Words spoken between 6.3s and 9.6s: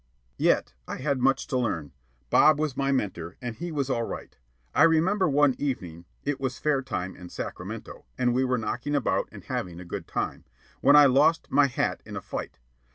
was fair time in Sacramento, and we were knocking about and